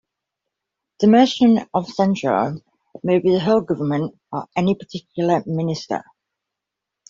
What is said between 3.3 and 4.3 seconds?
for the whole government